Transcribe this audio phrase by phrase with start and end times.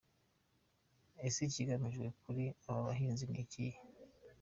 [1.25, 3.77] Ese ikigamijwe kuri aba bahinzi ari ikihe?